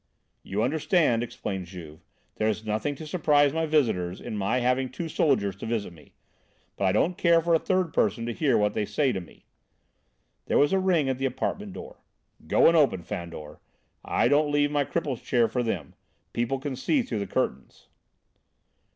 [0.41, 2.03] "You understand," explained Juve,
[2.37, 6.13] "there is nothing to surprise my neighbours in my having two soldiers to visit me.
[6.75, 9.45] But I don't care for third persons to hear what they say to me."
[10.47, 12.01] There was a ring at the apartment door.
[12.47, 13.59] "Go and open, Fandor.
[14.03, 15.93] I don't leave my cripple's chair for them;
[16.33, 17.85] people can see through the curtains."